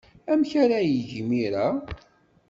[0.31, 1.67] Amek ara yeg imir-a?